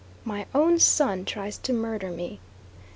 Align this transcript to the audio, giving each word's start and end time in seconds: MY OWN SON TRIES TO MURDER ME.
MY 0.25 0.47
OWN 0.55 0.79
SON 0.79 1.25
TRIES 1.25 1.59
TO 1.59 1.73
MURDER 1.73 2.09
ME. 2.09 2.39